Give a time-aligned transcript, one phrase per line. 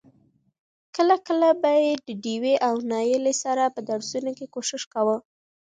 [0.95, 5.17] کله کله به يې د ډېوې او نايلې سره په درسونو کې کوشش کاوه.